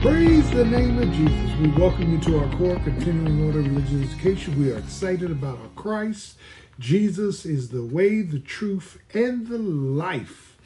Praise 0.00 0.48
the 0.52 0.64
name 0.64 0.96
of 1.02 1.12
Jesus. 1.12 1.58
We 1.58 1.70
welcome 1.72 2.12
you 2.12 2.20
to 2.20 2.38
our 2.38 2.48
core 2.56 2.78
continuing 2.84 3.44
order 3.44 3.58
religious 3.58 4.12
education. 4.12 4.56
We 4.56 4.70
are 4.70 4.78
excited 4.78 5.28
about 5.32 5.58
our 5.58 5.70
Christ. 5.74 6.36
Jesus 6.78 7.44
is 7.44 7.70
the 7.70 7.82
way, 7.82 8.22
the 8.22 8.38
truth, 8.38 9.00
and 9.12 9.48
the 9.48 9.58
life. 9.58 10.56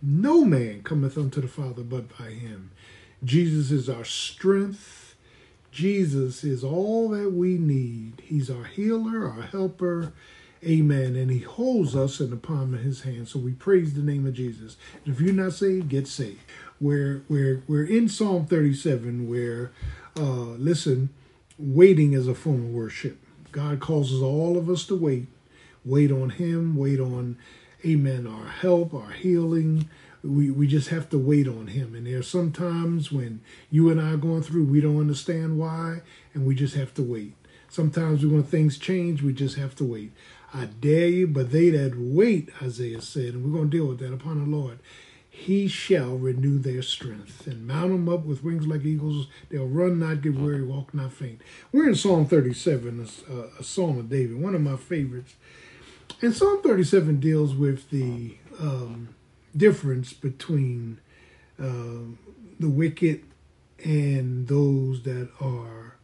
No 0.00 0.44
man 0.44 0.82
cometh 0.84 1.18
unto 1.18 1.40
the 1.40 1.48
Father 1.48 1.82
but 1.82 2.16
by 2.16 2.30
him. 2.30 2.70
Jesus 3.24 3.72
is 3.72 3.88
our 3.88 4.04
strength. 4.04 5.16
Jesus 5.72 6.44
is 6.44 6.62
all 6.62 7.08
that 7.08 7.32
we 7.32 7.58
need. 7.58 8.22
He's 8.22 8.48
our 8.48 8.64
healer, 8.64 9.28
our 9.28 9.42
helper. 9.42 10.12
Amen. 10.64 11.16
And 11.16 11.30
he 11.30 11.40
holds 11.40 11.96
us 11.96 12.20
in 12.20 12.30
the 12.30 12.36
palm 12.36 12.72
of 12.72 12.80
his 12.80 13.02
hand. 13.02 13.26
So 13.26 13.40
we 13.40 13.52
praise 13.52 13.94
the 13.94 14.02
name 14.02 14.26
of 14.26 14.34
Jesus. 14.34 14.76
And 15.04 15.12
if 15.12 15.20
you're 15.20 15.34
not 15.34 15.54
saved, 15.54 15.88
get 15.88 16.06
saved. 16.06 16.40
We're, 16.80 17.22
we're, 17.28 17.62
we're 17.66 17.84
in 17.84 18.08
Psalm 18.08 18.46
37 18.46 19.28
where, 19.28 19.72
uh, 20.16 20.56
listen, 20.58 21.10
waiting 21.58 22.12
is 22.12 22.28
a 22.28 22.34
form 22.34 22.66
of 22.66 22.70
worship. 22.70 23.18
God 23.50 23.80
causes 23.80 24.20
all 24.20 24.58
of 24.58 24.68
us 24.68 24.84
to 24.86 24.96
wait. 24.96 25.28
Wait 25.84 26.10
on 26.10 26.30
him, 26.30 26.76
wait 26.76 27.00
on, 27.00 27.38
amen, 27.84 28.26
our 28.26 28.48
help, 28.48 28.92
our 28.92 29.12
healing. 29.12 29.88
We, 30.22 30.50
we 30.50 30.66
just 30.66 30.88
have 30.88 31.08
to 31.10 31.18
wait 31.18 31.46
on 31.46 31.68
him. 31.68 31.94
And 31.94 32.06
there 32.06 32.18
are 32.18 32.22
some 32.22 32.52
times 32.52 33.12
when 33.12 33.40
you 33.70 33.88
and 33.88 34.00
I 34.00 34.12
are 34.12 34.16
going 34.18 34.42
through, 34.42 34.64
we 34.64 34.80
don't 34.80 35.00
understand 35.00 35.58
why, 35.58 36.02
and 36.34 36.44
we 36.44 36.54
just 36.54 36.74
have 36.74 36.92
to 36.94 37.02
wait. 37.02 37.34
Sometimes 37.68 38.22
we 38.22 38.28
want 38.28 38.48
things 38.48 38.78
change, 38.78 39.22
we 39.22 39.32
just 39.32 39.56
have 39.56 39.74
to 39.76 39.84
wait. 39.84 40.12
I 40.52 40.66
dare 40.66 41.08
you, 41.08 41.26
but 41.26 41.52
they 41.52 41.70
that 41.70 41.94
wait, 41.96 42.50
Isaiah 42.60 43.00
said, 43.00 43.34
and 43.34 43.44
we're 43.44 43.56
going 43.56 43.70
to 43.70 43.76
deal 43.76 43.86
with 43.86 44.00
that 44.00 44.12
upon 44.12 44.38
the 44.38 44.56
Lord, 44.56 44.78
he 45.36 45.68
shall 45.68 46.16
renew 46.16 46.58
their 46.58 46.80
strength 46.80 47.46
and 47.46 47.66
mount 47.66 47.92
them 47.92 48.08
up 48.08 48.24
with 48.24 48.42
wings 48.42 48.66
like 48.66 48.86
eagles. 48.86 49.28
They'll 49.50 49.68
run, 49.68 49.98
not 49.98 50.22
get 50.22 50.34
weary, 50.34 50.62
walk, 50.62 50.94
not 50.94 51.12
faint. 51.12 51.42
We're 51.72 51.88
in 51.88 51.94
Psalm 51.94 52.24
37, 52.24 53.06
a, 53.28 53.60
a 53.60 53.62
Psalm 53.62 53.98
of 53.98 54.08
David, 54.08 54.40
one 54.40 54.54
of 54.54 54.62
my 54.62 54.76
favorites. 54.76 55.34
And 56.22 56.34
Psalm 56.34 56.62
37 56.62 57.20
deals 57.20 57.54
with 57.54 57.90
the 57.90 58.38
um, 58.58 59.14
difference 59.54 60.14
between 60.14 61.00
uh, 61.60 62.16
the 62.58 62.70
wicked 62.70 63.22
and 63.84 64.48
those 64.48 65.02
that 65.02 65.28
are 65.38 65.96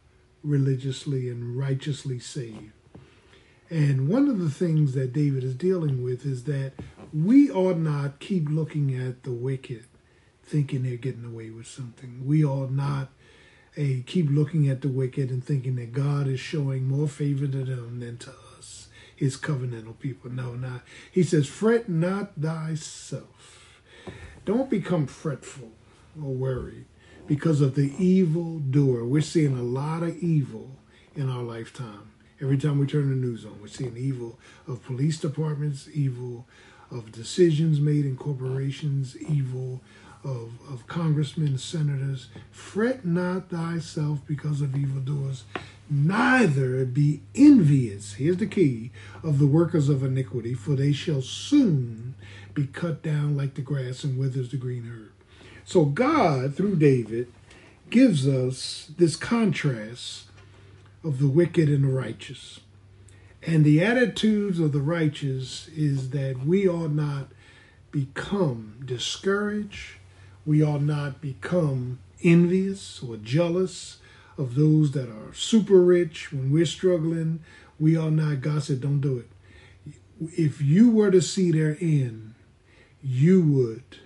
religiously 0.43 1.27
and 1.27 1.57
righteously 1.57 2.19
saved. 2.19 2.71
And 3.73 4.07
one 4.07 4.29
of 4.29 4.37
the 4.37 4.51
things 4.51 4.93
that 4.93 5.13
David 5.13 5.43
is 5.43 5.55
dealing 5.55 6.03
with 6.03 6.27
is 6.27 6.43
that 6.43 6.73
we 7.11 7.49
ought 7.49 7.79
not 7.79 8.19
keep 8.19 8.47
looking 8.47 8.95
at 8.95 9.23
the 9.23 9.31
wicked 9.31 9.85
thinking 10.43 10.83
they're 10.83 10.95
getting 10.95 11.25
away 11.25 11.49
with 11.49 11.65
something. 11.65 12.21
We 12.23 12.45
ought 12.45 12.69
not 12.69 13.09
a, 13.75 14.01
keep 14.01 14.29
looking 14.29 14.69
at 14.69 14.81
the 14.81 14.89
wicked 14.89 15.31
and 15.31 15.43
thinking 15.43 15.75
that 15.77 15.91
God 15.91 16.27
is 16.27 16.39
showing 16.39 16.87
more 16.87 17.07
favor 17.07 17.47
to 17.47 17.63
them 17.63 17.99
than 17.99 18.19
to 18.19 18.31
us, 18.55 18.89
his 19.15 19.37
covenantal 19.37 19.97
people. 19.97 20.29
No, 20.29 20.53
not. 20.53 20.81
He 21.11 21.23
says, 21.23 21.47
fret 21.47 21.89
not 21.89 22.33
thyself. 22.39 23.81
Don't 24.45 24.69
become 24.69 25.07
fretful 25.07 25.71
or 26.23 26.31
worried 26.31 26.85
because 27.25 27.59
of 27.59 27.73
the 27.73 27.91
evil 27.97 28.59
doer. 28.59 29.03
We're 29.03 29.21
seeing 29.21 29.57
a 29.57 29.63
lot 29.63 30.03
of 30.03 30.15
evil 30.17 30.77
in 31.15 31.27
our 31.27 31.41
lifetime. 31.41 32.12
Every 32.43 32.57
time 32.57 32.77
we 32.77 32.85
turn 32.85 33.09
the 33.09 33.15
news 33.15 33.45
on, 33.45 33.61
we're 33.61 33.69
seeing 33.69 33.95
evil 33.95 34.37
of 34.67 34.83
police 34.83 35.17
departments, 35.17 35.87
evil 35.93 36.45
of 36.91 37.09
decisions 37.13 37.79
made 37.79 38.03
in 38.03 38.17
corporations, 38.17 39.15
evil 39.15 39.79
of, 40.25 40.51
of 40.69 40.85
congressmen, 40.85 41.57
senators. 41.57 42.27
Fret 42.51 43.05
not 43.05 43.49
thyself 43.49 44.19
because 44.27 44.59
of 44.59 44.75
evildoers, 44.75 45.45
neither 45.89 46.83
be 46.83 47.21
envious, 47.33 48.15
here's 48.15 48.37
the 48.37 48.45
key, 48.45 48.91
of 49.23 49.39
the 49.39 49.47
workers 49.47 49.87
of 49.87 50.03
iniquity, 50.03 50.53
for 50.53 50.75
they 50.75 50.91
shall 50.91 51.21
soon 51.21 52.13
be 52.53 52.67
cut 52.67 53.01
down 53.01 53.37
like 53.37 53.53
the 53.53 53.61
grass 53.61 54.03
and 54.03 54.19
withers 54.19 54.51
the 54.51 54.57
green 54.57 54.85
herb. 54.85 55.13
So 55.63 55.85
God, 55.85 56.55
through 56.55 56.75
David, 56.75 57.31
gives 57.89 58.27
us 58.27 58.91
this 58.97 59.15
contrast 59.15 60.25
of 61.03 61.19
the 61.19 61.27
wicked 61.27 61.69
and 61.69 61.83
the 61.83 61.89
righteous. 61.89 62.59
And 63.45 63.65
the 63.65 63.83
attitudes 63.83 64.59
of 64.59 64.71
the 64.71 64.81
righteous 64.81 65.67
is 65.75 66.11
that 66.11 66.45
we 66.45 66.67
ought 66.67 66.91
not 66.91 67.27
become 67.91 68.81
discouraged, 68.85 69.97
we 70.45 70.63
ought 70.63 70.81
not 70.81 71.21
become 71.21 71.99
envious 72.23 73.03
or 73.03 73.17
jealous 73.17 73.97
of 74.37 74.55
those 74.55 74.91
that 74.91 75.09
are 75.09 75.33
super 75.33 75.81
rich 75.81 76.31
when 76.31 76.51
we're 76.51 76.65
struggling. 76.65 77.41
We 77.79 77.97
ought 77.97 78.13
not, 78.13 78.41
God 78.41 78.63
said, 78.63 78.81
don't 78.81 79.01
do 79.01 79.17
it. 79.17 79.29
If 80.37 80.61
you 80.61 80.89
were 80.89 81.11
to 81.11 81.21
see 81.21 81.51
their 81.51 81.77
end, 81.81 82.33
you 83.03 83.41
would, 83.41 83.99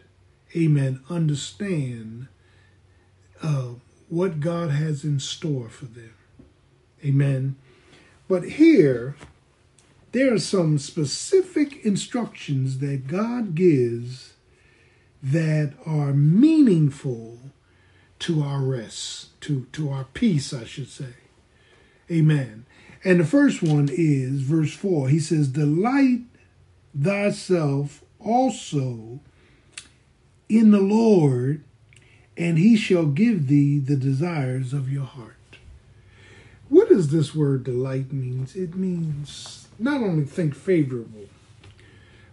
amen, 0.56 1.02
understand 1.10 2.28
uh, 3.42 3.74
what 4.10 4.40
God 4.40 4.72
has 4.72 5.04
in 5.04 5.20
store 5.20 5.70
for 5.70 5.86
them. 5.86 6.17
Amen. 7.08 7.56
But 8.28 8.44
here, 8.44 9.16
there 10.12 10.34
are 10.34 10.40
some 10.40 10.78
specific 10.78 11.86
instructions 11.86 12.80
that 12.80 13.08
God 13.08 13.56
gives 13.56 14.34
that 15.22 15.74
are 15.86 16.14
meaningful 16.14 17.40
to 18.20 18.42
our 18.42 18.62
rest, 18.62 19.40
to, 19.42 19.68
to 19.74 19.90
our 19.90 20.06
peace, 20.14 20.54
I 20.54 20.66
should 20.66 20.90
say. 20.90 21.14
Amen. 22.12 22.66
And 23.04 23.20
the 23.20 23.26
first 23.26 23.62
one 23.62 23.90
is 23.92 24.42
verse 24.42 24.74
4. 24.74 25.10
He 25.10 25.20
says, 25.20 25.50
Delight 25.50 26.22
thyself 27.00 28.04
also 28.20 29.20
in 30.50 30.72
the 30.72 30.82
Lord, 30.82 31.64
and 32.36 32.58
he 32.58 32.76
shall 32.76 33.06
give 33.06 33.48
thee 33.48 33.80
the 33.80 33.96
desires 33.96 34.74
of 34.74 34.92
your 34.92 35.06
heart. 35.06 35.38
This 37.06 37.36
word 37.36 37.64
delight 37.64 38.12
means? 38.12 38.56
It 38.56 38.76
means 38.76 39.68
not 39.80 40.02
only 40.02 40.26
think 40.26 40.56
favorable, 40.56 41.28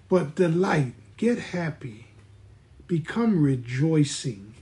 but 0.08 0.34
delight, 0.34 0.94
get 1.16 1.38
happy, 1.38 2.06
become 2.86 3.42
rejoicing. 3.42 4.54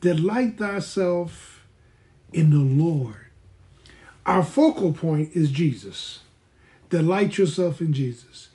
Delight 0.00 0.58
thyself 0.58 1.64
in 2.32 2.50
the 2.50 2.58
Lord. 2.58 3.26
Our 4.26 4.42
focal 4.42 4.92
point 4.92 5.30
is 5.34 5.50
Jesus. 5.50 6.20
Delight 6.90 7.38
yourself 7.38 7.80
in 7.80 7.92
Jesus. 7.92 8.48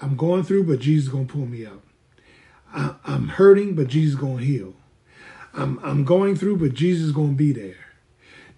I'm 0.00 0.16
going 0.16 0.42
through, 0.42 0.64
but 0.64 0.80
Jesus 0.80 1.06
is 1.06 1.12
going 1.12 1.26
to 1.26 1.32
pull 1.32 1.46
me 1.46 1.66
out. 1.66 1.82
I'm 3.04 3.28
hurting, 3.28 3.74
but 3.74 3.88
Jesus 3.88 4.14
is 4.14 4.20
going 4.20 4.38
to 4.38 4.44
heal. 4.44 4.74
I'm, 5.54 5.78
I'm 5.82 6.04
going 6.04 6.36
through, 6.36 6.56
but 6.56 6.74
Jesus 6.74 7.06
is 7.06 7.12
going 7.12 7.30
to 7.30 7.36
be 7.36 7.52
there. 7.52 7.91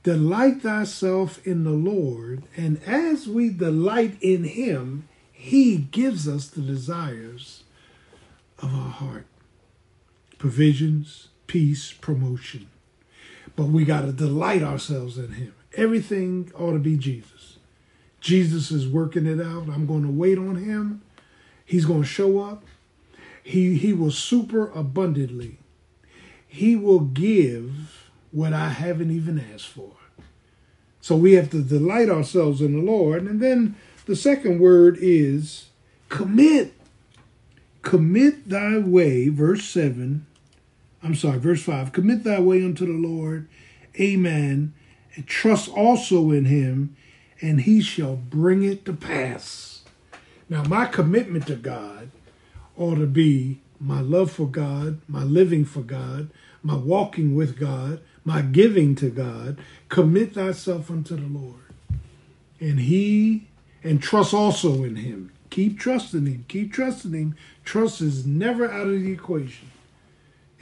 Delight 0.05 0.61
thyself 0.61 1.45
in 1.47 1.65
the 1.65 1.71
Lord, 1.71 2.43
and 2.59 2.81
as 2.87 3.27
we 3.27 3.49
delight 3.49 4.19
in 4.21 4.45
him, 4.45 5.09
he 5.33 5.79
gives 5.79 6.29
us 6.29 6.47
the 6.47 6.61
desires 6.61 7.65
of 8.59 8.75
our 8.75 8.91
heart 8.91 9.27
provisions, 10.39 11.29
peace, 11.47 11.91
promotion. 11.91 12.69
But 13.57 13.69
we 13.69 13.87
got 13.87 14.03
to 14.03 14.13
delight 14.13 14.63
ourselves 14.63 15.17
in 15.17 15.33
him. 15.33 15.55
Everything 15.75 16.53
ought 16.55 16.75
to 16.75 16.79
be 16.79 16.99
Jesus. 16.99 17.57
Jesus 18.21 18.71
is 18.71 18.87
working 18.87 19.25
it 19.25 19.41
out. 19.41 19.71
I'm 19.71 19.87
going 19.87 20.03
to 20.03 20.11
wait 20.11 20.37
on 20.37 20.57
him. 20.57 21.01
He's 21.65 21.87
going 21.87 22.03
to 22.03 22.09
show 22.09 22.41
up. 22.41 22.65
He, 23.43 23.79
he 23.79 23.95
will 23.95 24.11
super 24.11 24.71
abundantly. 24.73 25.61
He 26.47 26.77
will 26.77 27.01
give 27.01 28.11
what 28.31 28.53
I 28.53 28.69
haven't 28.69 29.11
even 29.11 29.43
asked 29.53 29.69
for. 29.69 29.93
So 31.05 31.17
we 31.17 31.35
have 31.35 31.51
to 31.51 31.63
delight 31.63 32.09
ourselves 32.09 32.63
in 32.63 32.73
the 32.73 32.83
Lord. 32.83 33.25
And 33.25 33.39
then 33.39 33.77
the 34.07 34.17
second 34.17 34.59
word 34.59 34.97
is 34.99 35.67
commit. 36.09 36.73
Commit 37.83 38.49
thy 38.49 38.79
way, 38.79 39.29
verse 39.29 39.65
7. 39.65 40.25
I'm 41.03 41.15
sorry, 41.15 41.39
verse 41.39 41.63
5. 41.63 41.93
Commit 41.93 42.25
thy 42.25 42.41
way 42.41 42.65
unto 42.65 42.87
the 42.87 43.07
Lord. 43.07 43.49
Amen. 44.01 44.73
And 45.15 45.27
trust 45.27 45.69
also 45.69 46.31
in 46.31 46.47
him, 46.47 46.97
and 47.43 47.61
he 47.61 47.83
shall 47.83 48.17
bring 48.17 48.63
it 48.63 48.87
to 48.87 48.95
pass. 48.95 49.83
Now, 50.49 50.63
my 50.63 50.87
commitment 50.87 51.47
to 51.49 51.57
God 51.57 52.13
ought 52.79 52.95
to 52.95 53.07
be 53.07 53.61
my 53.79 54.01
love 54.01 54.33
for 54.33 54.49
God, 54.49 55.03
my 55.07 55.23
living 55.23 55.67
for 55.67 55.83
God, 55.83 56.31
my 56.63 56.77
walking 56.77 57.35
with 57.35 57.61
God, 57.61 58.01
my 58.25 58.43
giving 58.43 58.95
to 58.97 59.11
God, 59.11 59.59
commit 59.89 60.35
thyself 60.35 60.91
unto 60.91 61.17
the 61.17 61.27
Lord. 61.27 61.61
And 62.61 62.81
he, 62.81 63.49
and 63.83 64.03
trust 64.03 64.33
also 64.33 64.85
in 64.85 64.97
him. 64.97 65.33
Keep 65.51 65.79
trusting 65.79 66.27
him. 66.27 66.45
Keep 66.49 66.73
trusting 66.73 67.13
him. 67.13 67.37
Trust 67.65 68.01
is 68.01 68.27
never 68.27 68.71
out 68.71 68.87
of 68.87 69.03
the 69.03 69.13
equation. 69.13 69.71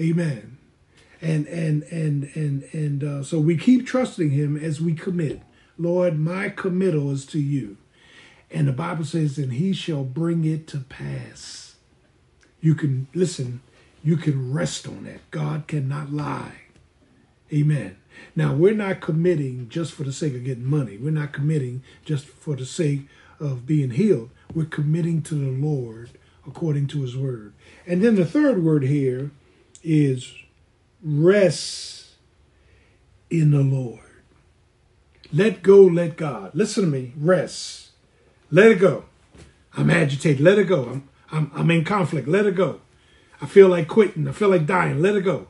Amen. 0.01 0.59
And 1.21 1.47
and 1.47 1.85
and 1.85 2.31
and 2.35 2.65
and 2.73 3.05
uh, 3.05 3.23
so 3.23 3.39
we 3.39 3.57
keep 3.57 3.87
trusting 3.87 4.31
Him 4.31 4.57
as 4.57 4.81
we 4.81 4.95
commit. 4.95 5.43
Lord, 5.79 6.19
my 6.19 6.49
committal 6.49 7.13
is 7.13 7.25
to 7.27 7.39
you. 7.39 7.77
And 8.51 8.69
the 8.69 8.73
Bible 8.73 9.05
says, 9.05 9.39
and 9.39 9.53
He 9.53 9.73
shall 9.73 10.05
bring 10.05 10.45
it 10.45 10.67
to 10.69 10.79
pass. 10.79 11.77
You 12.61 12.75
can 12.75 13.07
listen. 13.15 13.63
You 14.03 14.17
can 14.17 14.53
rest 14.53 14.89
on 14.89 15.05
that. 15.05 15.31
God 15.31 15.69
cannot 15.69 16.13
lie. 16.13 16.62
Amen. 17.53 17.97
Now, 18.35 18.55
we're 18.55 18.75
not 18.75 19.01
committing 19.01 19.69
just 19.69 19.93
for 19.93 20.05
the 20.05 20.13
sake 20.13 20.35
of 20.35 20.45
getting 20.45 20.65
money. 20.65 20.97
We're 20.97 21.11
not 21.11 21.33
committing 21.33 21.83
just 22.05 22.27
for 22.27 22.57
the 22.57 22.67
sake 22.67 23.07
of 23.39 23.67
being 23.67 23.91
healed. 23.91 24.31
We're 24.55 24.65
committing 24.65 25.23
to 25.23 25.35
the 25.35 25.51
Lord 25.51 26.11
according 26.47 26.89
to 26.89 27.03
his 27.03 27.17
word. 27.17 27.53
And 27.87 28.03
then 28.03 28.17
the 28.17 28.25
third 28.25 28.63
word 28.63 28.85
here 28.85 29.31
is 29.83 30.35
rest 31.03 32.13
in 33.31 33.51
the 33.51 33.63
Lord. 33.63 34.01
Let 35.33 35.63
go, 35.63 35.83
let 35.83 36.17
God. 36.17 36.55
Listen 36.55 36.85
to 36.85 36.91
me, 36.91 37.13
rest. 37.17 37.91
Let 38.51 38.71
it 38.71 38.79
go. 38.79 39.05
I'm 39.77 39.91
agitated. 39.91 40.41
Let 40.41 40.59
it 40.59 40.65
go. 40.65 40.85
I'm, 40.85 41.09
I'm, 41.31 41.51
I'm 41.55 41.71
in 41.71 41.85
conflict. 41.85 42.29
Let 42.29 42.47
it 42.47 42.55
go. 42.55 42.81
I 43.41 43.47
feel 43.47 43.69
like 43.69 43.89
quitting. 43.89 44.29
I 44.29 44.33
feel 44.33 44.51
like 44.51 44.67
dying. 44.67 45.01
Let 45.01 45.17
it 45.17 45.23
go. 45.23 45.49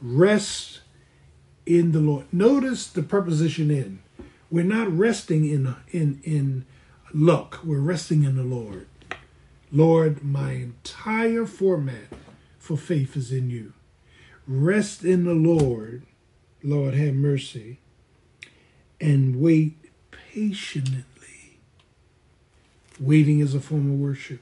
Rest 0.00 0.80
in 1.68 1.92
the 1.92 2.00
Lord. 2.00 2.24
Notice 2.32 2.86
the 2.86 3.02
preposition 3.02 3.70
in. 3.70 3.98
We're 4.50 4.64
not 4.64 4.90
resting 4.90 5.44
in 5.44 5.76
in 5.90 6.20
in 6.24 6.64
luck. 7.12 7.60
We're 7.62 7.80
resting 7.80 8.24
in 8.24 8.36
the 8.36 8.42
Lord. 8.42 8.86
Lord, 9.70 10.24
my 10.24 10.52
entire 10.52 11.44
format 11.44 12.08
for 12.58 12.78
faith 12.78 13.16
is 13.16 13.30
in 13.30 13.50
you. 13.50 13.74
Rest 14.46 15.04
in 15.04 15.24
the 15.24 15.34
Lord. 15.34 16.04
Lord, 16.62 16.94
have 16.94 17.14
mercy. 17.14 17.80
And 18.98 19.36
wait 19.36 19.76
patiently. 20.10 21.58
Waiting 22.98 23.40
is 23.40 23.54
a 23.54 23.60
form 23.60 23.92
of 23.92 23.98
worship. 23.98 24.40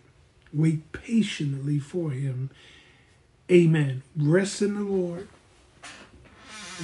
Wait 0.52 0.92
patiently 0.92 1.80
for 1.80 2.10
him. 2.10 2.50
Amen. 3.50 4.04
Rest 4.16 4.62
in 4.62 4.74
the 4.74 4.80
Lord 4.82 5.28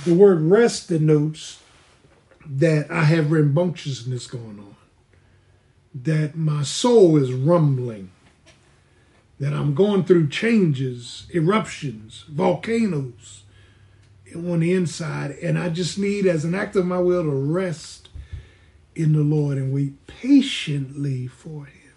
the 0.05 0.15
word 0.15 0.41
rest 0.41 0.89
denotes 0.89 1.61
that 2.47 2.91
I 2.91 3.05
have 3.05 3.31
rambunctiousness 3.31 4.27
going 4.27 4.59
on, 4.59 4.77
that 5.95 6.37
my 6.37 6.63
soul 6.63 7.17
is 7.17 7.33
rumbling, 7.33 8.11
that 9.39 9.53
I'm 9.53 9.75
going 9.75 10.05
through 10.05 10.29
changes, 10.29 11.27
eruptions, 11.33 12.25
volcanoes 12.29 13.43
on 14.35 14.61
the 14.61 14.73
inside, 14.73 15.33
and 15.43 15.59
I 15.59 15.69
just 15.69 15.99
need, 15.99 16.27
as 16.27 16.45
an 16.45 16.55
act 16.55 16.75
of 16.77 16.87
my 16.87 16.99
will, 16.99 17.25
to 17.25 17.31
rest 17.31 18.09
in 18.95 19.13
the 19.13 19.21
Lord 19.21 19.59
and 19.59 19.73
wait 19.73 20.07
patiently 20.07 21.27
for 21.27 21.67
Him. 21.67 21.93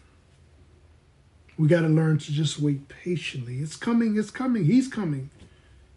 We 1.58 1.68
got 1.68 1.82
to 1.82 1.88
learn 1.88 2.18
to 2.20 2.32
just 2.32 2.60
wait 2.60 2.90
patiently. 2.90 3.60
It's 3.60 3.78
coming, 3.78 4.18
it's 4.18 4.32
coming, 4.32 4.66
He's 4.66 4.88
coming, 4.88 5.30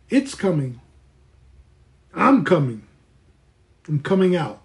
it's 0.09 0.35
coming. 0.35 0.81
I'm 2.15 2.45
coming. 2.45 2.83
I'm 3.87 4.01
coming 4.01 4.37
out. 4.37 4.63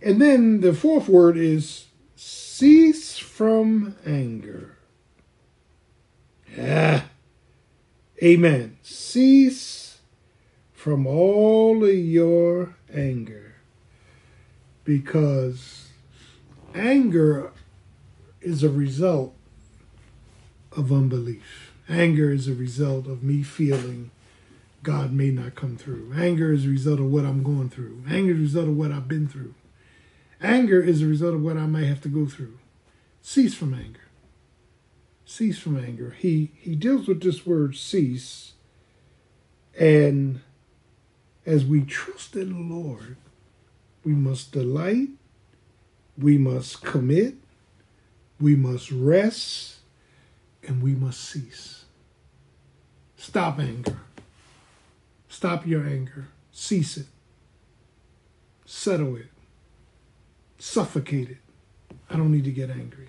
And 0.00 0.20
then 0.20 0.60
the 0.60 0.72
fourth 0.72 1.08
word 1.08 1.36
is 1.36 1.86
cease 2.16 3.18
from 3.18 3.96
anger. 4.04 4.76
Yeah. 6.56 7.02
Amen. 8.22 8.76
Cease 8.82 9.98
from 10.72 11.06
all 11.06 11.84
of 11.84 11.94
your 11.94 12.76
anger. 12.92 13.54
Because 14.84 15.88
anger 16.74 17.52
is 18.40 18.62
a 18.62 18.68
result 18.68 19.34
of 20.76 20.92
unbelief. 20.92 21.72
Anger 21.88 22.30
is 22.30 22.48
a 22.48 22.54
result 22.54 23.06
of 23.06 23.22
me 23.22 23.42
feeling 23.42 24.10
God 24.82 25.12
may 25.12 25.30
not 25.30 25.54
come 25.54 25.76
through. 25.76 26.12
Anger 26.16 26.52
is 26.52 26.66
a 26.66 26.68
result 26.68 26.98
of 27.00 27.06
what 27.06 27.24
I'm 27.24 27.42
going 27.42 27.70
through. 27.70 28.02
Anger 28.08 28.32
is 28.32 28.38
a 28.38 28.42
result 28.42 28.68
of 28.68 28.76
what 28.76 28.92
I've 28.92 29.08
been 29.08 29.28
through. 29.28 29.54
Anger 30.40 30.82
is 30.82 31.02
a 31.02 31.06
result 31.06 31.34
of 31.34 31.42
what 31.42 31.56
I 31.56 31.66
might 31.66 31.84
have 31.84 32.00
to 32.02 32.08
go 32.08 32.26
through. 32.26 32.58
Cease 33.20 33.54
from 33.54 33.74
anger. 33.74 34.00
Cease 35.24 35.58
from 35.58 35.78
anger. 35.78 36.16
He 36.18 36.50
he 36.56 36.74
deals 36.74 37.06
with 37.06 37.22
this 37.22 37.46
word 37.46 37.76
cease. 37.76 38.54
And 39.78 40.40
as 41.46 41.64
we 41.64 41.82
trust 41.82 42.34
in 42.34 42.52
the 42.52 42.74
Lord, 42.74 43.16
we 44.04 44.12
must 44.12 44.52
delight, 44.52 45.08
we 46.18 46.36
must 46.36 46.82
commit, 46.82 47.36
we 48.40 48.56
must 48.56 48.90
rest, 48.90 49.76
and 50.66 50.82
we 50.82 50.94
must 50.94 51.20
cease. 51.20 51.84
Stop 53.16 53.60
anger. 53.60 54.00
Stop 55.42 55.66
your 55.66 55.84
anger. 55.84 56.28
Cease 56.52 56.96
it. 56.96 57.06
Settle 58.64 59.16
it. 59.16 59.26
Suffocate 60.56 61.30
it. 61.30 61.38
I 62.08 62.16
don't 62.16 62.30
need 62.30 62.44
to 62.44 62.52
get 62.52 62.70
angry. 62.70 63.08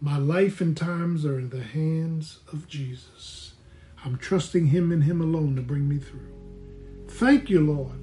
My 0.00 0.18
life 0.18 0.60
and 0.60 0.76
times 0.76 1.26
are 1.26 1.36
in 1.36 1.50
the 1.50 1.64
hands 1.64 2.38
of 2.52 2.68
Jesus. 2.68 3.54
I'm 4.04 4.18
trusting 4.18 4.66
Him 4.66 4.92
and 4.92 5.02
Him 5.02 5.20
alone 5.20 5.56
to 5.56 5.62
bring 5.62 5.88
me 5.88 5.98
through. 5.98 6.32
Thank 7.08 7.50
you, 7.50 7.60
Lord. 7.60 7.98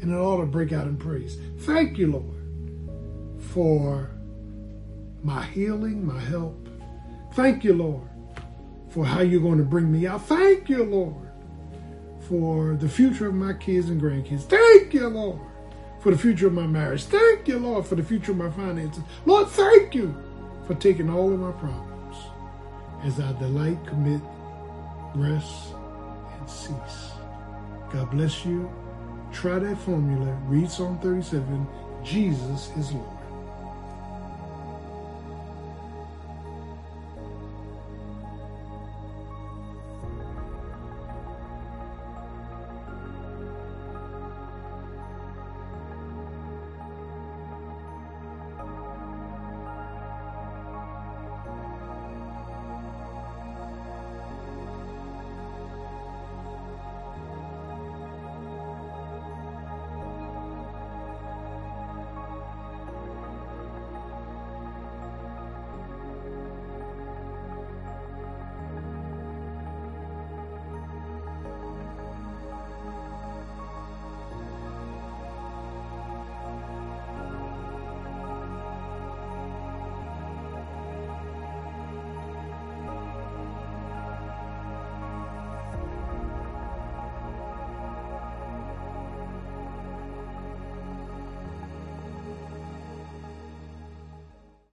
And 0.00 0.12
it 0.12 0.16
ought 0.16 0.38
to 0.38 0.46
break 0.46 0.72
out 0.72 0.86
in 0.86 0.96
praise. 0.96 1.38
Thank 1.62 1.98
you, 1.98 2.12
Lord, 2.12 3.42
for 3.52 4.12
my 5.24 5.42
healing, 5.42 6.06
my 6.06 6.20
help. 6.20 6.68
Thank 7.32 7.64
you, 7.64 7.74
Lord, 7.74 8.08
for 8.90 9.04
how 9.04 9.22
you're 9.22 9.42
going 9.42 9.58
to 9.58 9.64
bring 9.64 9.90
me 9.90 10.06
out. 10.06 10.24
Thank 10.26 10.68
you, 10.68 10.84
Lord, 10.84 11.29
for 12.30 12.76
the 12.76 12.88
future 12.88 13.26
of 13.26 13.34
my 13.34 13.52
kids 13.52 13.90
and 13.90 14.00
grandkids. 14.00 14.42
Thank 14.42 14.94
you, 14.94 15.08
Lord, 15.08 15.40
for 15.98 16.12
the 16.12 16.18
future 16.18 16.46
of 16.46 16.52
my 16.52 16.66
marriage. 16.66 17.02
Thank 17.02 17.48
you, 17.48 17.58
Lord, 17.58 17.84
for 17.84 17.96
the 17.96 18.04
future 18.04 18.30
of 18.30 18.38
my 18.38 18.50
finances. 18.50 19.02
Lord, 19.26 19.48
thank 19.48 19.96
you 19.96 20.14
for 20.64 20.74
taking 20.76 21.10
all 21.10 21.32
of 21.32 21.40
my 21.40 21.50
problems 21.50 22.16
as 23.02 23.18
I 23.18 23.32
delight, 23.40 23.84
commit, 23.84 24.20
rest, 25.16 25.74
and 26.38 26.48
cease. 26.48 27.10
God 27.92 28.08
bless 28.12 28.46
you. 28.46 28.70
Try 29.32 29.58
that 29.58 29.78
formula. 29.78 30.32
Read 30.46 30.70
Psalm 30.70 31.00
37. 31.00 31.66
Jesus 32.04 32.70
is 32.76 32.92
Lord. 32.92 33.19